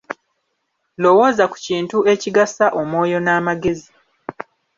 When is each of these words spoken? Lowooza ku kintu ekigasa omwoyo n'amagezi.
Lowooza 1.01 1.45
ku 1.51 1.57
kintu 1.67 1.97
ekigasa 2.13 2.65
omwoyo 2.81 3.17
n'amagezi. 3.21 3.91